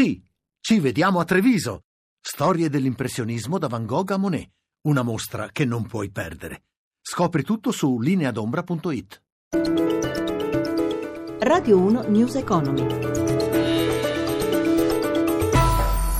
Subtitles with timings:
[0.00, 0.18] Sì,
[0.60, 1.82] ci vediamo a Treviso.
[2.18, 4.48] Storie dell'impressionismo da Van Gogh a Monet.
[4.86, 6.62] Una mostra che non puoi perdere.
[7.02, 9.22] Scopri tutto su lineadombra.it.
[11.40, 13.19] Radio 1 News Economy.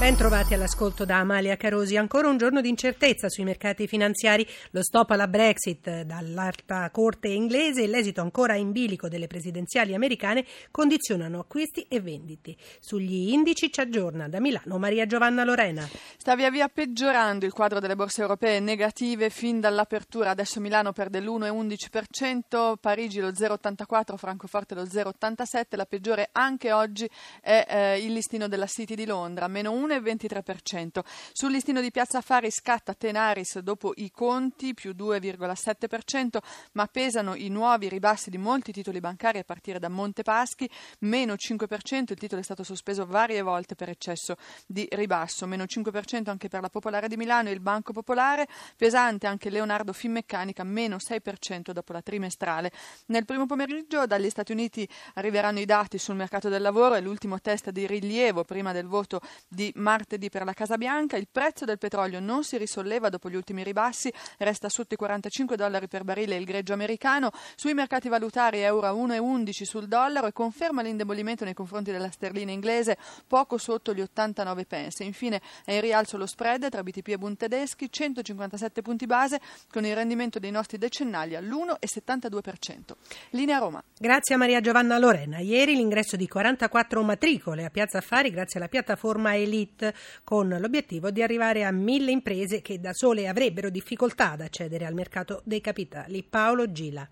[0.00, 1.98] Ben trovati all'ascolto da Amalia Carosi.
[1.98, 7.82] Ancora un giorno di incertezza sui mercati finanziari, lo stop alla Brexit dall'alta corte inglese
[7.82, 12.56] e l'esito ancora in bilico delle presidenziali americane condizionano acquisti e venditi.
[12.80, 15.86] Sugli indici ci aggiorna da Milano Maria Giovanna Lorena.
[16.16, 20.30] Sta via via peggiorando il quadro delle borse europee negative fin dall'apertura.
[20.30, 25.76] Adesso Milano perde l'1,11%, Parigi lo 0,84%, Francoforte lo 0,87%.
[25.76, 27.06] La peggiore anche oggi
[27.42, 31.00] è eh, il listino della City di Londra, meno 1 1,23%.
[31.32, 36.38] Sul listino di Piazza Affari scatta Tenaris dopo i conti più 2,7%,
[36.72, 40.68] ma pesano i nuovi ribassi di molti titoli bancari a partire da Montepaschi,
[41.00, 46.30] meno 5%, il titolo è stato sospeso varie volte per eccesso di ribasso, meno 5%
[46.30, 50.96] anche per la Popolare di Milano e il Banco Popolare, pesante anche Leonardo Finmeccanica, meno
[50.96, 52.70] 6% dopo la trimestrale.
[53.06, 57.40] Nel primo pomeriggio dagli Stati Uniti arriveranno i dati sul mercato del lavoro e l'ultimo
[57.40, 61.16] test di rilievo prima del voto di martedì per la Casa Bianca.
[61.16, 65.56] Il prezzo del petrolio non si risolleva dopo gli ultimi ribassi, resta sotto i 45
[65.56, 67.30] dollari per barile il greggio americano.
[67.56, 72.52] Sui mercati valutari euro a 1,11 sul dollaro e conferma l'indebolimento nei confronti della sterlina
[72.52, 75.02] inglese poco sotto gli 89 pence.
[75.02, 79.84] Infine è in rialzo lo spread tra BTP e Bund tedeschi, 157 punti base con
[79.84, 82.94] il rendimento dei nostri decennali all'1,72%.
[83.30, 83.82] Linea Roma.
[83.98, 85.38] Grazie a Maria Giovanna Lorena.
[85.38, 91.10] Ieri l'ingresso di 44 matricole a Piazza Affari grazie alla piattaforma Elite Summit con l'obiettivo
[91.10, 95.60] di arrivare a mille imprese che da sole avrebbero difficoltà ad accedere al mercato dei
[95.60, 96.22] capitali.
[96.22, 97.08] Paolo Gila.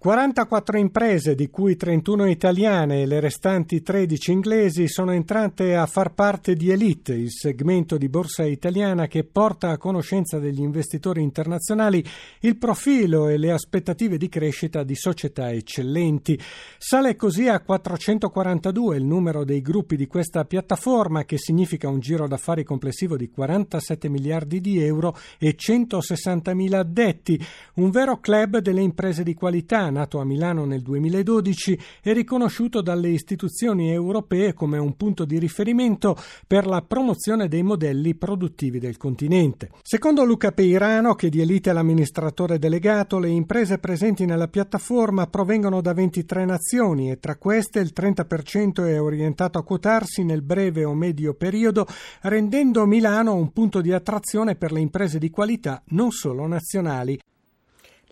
[0.00, 6.14] 44 imprese, di cui 31 italiane e le restanti 13 inglesi, sono entrate a far
[6.14, 12.02] parte di Elite, il segmento di borsa italiana che porta a conoscenza degli investitori internazionali
[12.40, 16.40] il profilo e le aspettative di crescita di società eccellenti.
[16.78, 22.26] Sale così a 442 il numero dei gruppi di questa piattaforma, che significa un giro
[22.26, 27.38] d'affari complessivo di 47 miliardi di euro e 160 mila addetti,
[27.74, 33.08] un vero club delle imprese di qualità nato a Milano nel 2012, è riconosciuto dalle
[33.08, 39.70] istituzioni europee come un punto di riferimento per la promozione dei modelli produttivi del continente.
[39.82, 45.80] Secondo Luca Peirano, che di Elite è l'amministratore delegato, le imprese presenti nella piattaforma provengono
[45.80, 50.94] da 23 nazioni e tra queste il 30% è orientato a quotarsi nel breve o
[50.94, 51.86] medio periodo,
[52.22, 57.18] rendendo Milano un punto di attrazione per le imprese di qualità non solo nazionali.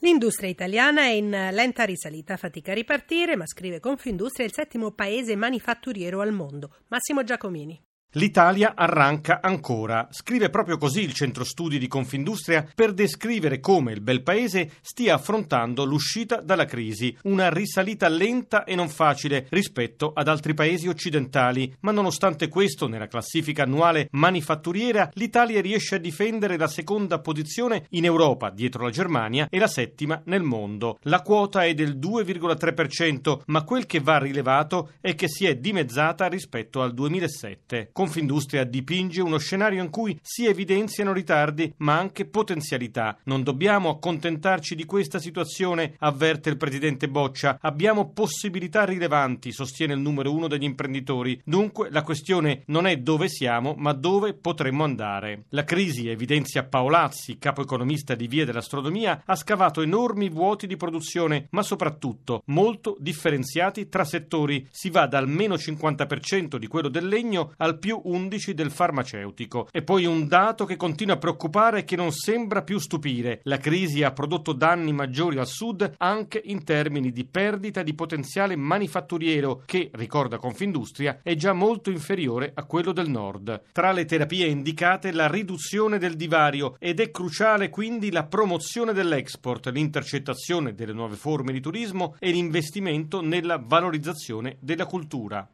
[0.01, 5.35] L'industria italiana è in lenta risalita, fatica a ripartire, ma scrive Confindustria il settimo paese
[5.35, 6.77] manifatturiero al mondo.
[6.87, 7.88] Massimo Giacomini.
[8.13, 10.09] L'Italia arranca ancora.
[10.11, 15.17] Scrive proprio così il centro studi di Confindustria per descrivere come il bel paese stia
[15.17, 21.71] affrontando l'uscita dalla crisi, una risalita lenta e non facile rispetto ad altri paesi occidentali,
[21.81, 28.07] ma nonostante questo nella classifica annuale manifatturiera l'Italia riesce a difendere la seconda posizione in
[28.07, 30.99] Europa dietro la Germania e la settima nel mondo.
[31.03, 36.27] La quota è del 2,3%, ma quel che va rilevato è che si è dimezzata
[36.27, 37.91] rispetto al 2007.
[37.99, 43.19] Confindustria dipinge uno scenario in cui si evidenziano ritardi ma anche potenzialità.
[43.25, 47.59] Non dobbiamo accontentarci di questa situazione, avverte il presidente Boccia.
[47.61, 51.41] Abbiamo possibilità rilevanti, sostiene il numero uno degli imprenditori.
[51.45, 55.47] Dunque la questione non è dove siamo, ma dove potremmo andare.
[55.49, 61.49] La crisi, evidenzia Paolazzi, capo economista di Via dell'Astronomia, ha scavato enormi vuoti di produzione,
[61.51, 64.69] ma soprattutto molto differenziati tra settori.
[64.71, 69.69] Si va dal meno 50% di quello del legno al più più 11 del farmaceutico.
[69.73, 73.41] E poi un dato che continua a preoccupare e che non sembra più stupire.
[73.45, 78.57] La crisi ha prodotto danni maggiori al sud anche in termini di perdita di potenziale
[78.57, 83.63] manifatturiero che, ricorda Confindustria, è già molto inferiore a quello del nord.
[83.73, 89.69] Tra le terapie indicate la riduzione del divario ed è cruciale quindi la promozione dell'export,
[89.69, 95.49] l'intercettazione delle nuove forme di turismo e l'investimento nella valorizzazione della cultura.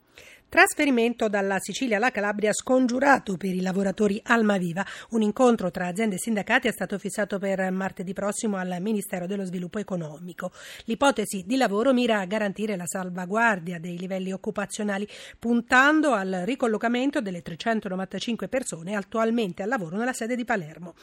[0.54, 4.86] Trasferimento dalla Sicilia alla Calabria scongiurato per i lavoratori Almaviva.
[5.10, 9.44] Un incontro tra aziende e sindacati è stato fissato per martedì prossimo al Ministero dello
[9.44, 10.52] Sviluppo Economico.
[10.84, 15.08] L'ipotesi di lavoro mira a garantire la salvaguardia dei livelli occupazionali,
[15.40, 20.94] puntando al ricollocamento delle 395 persone attualmente al lavoro nella sede di Palermo.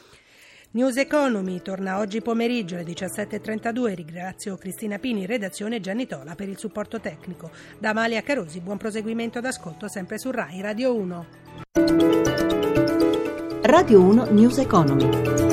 [0.74, 3.94] News Economy torna oggi pomeriggio alle 17.32.
[3.94, 7.50] Ringrazio Cristina Pini, redazione Gianni Tola per il supporto tecnico.
[7.78, 11.26] Da Amalia Carosi, buon proseguimento d'ascolto sempre su RAI Radio 1.
[13.64, 15.51] Radio 1 News Economy.